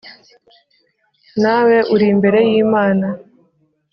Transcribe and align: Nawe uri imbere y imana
Nawe 1.41 1.77
uri 1.93 2.05
imbere 2.13 2.39
y 2.49 2.53
imana 2.63 3.07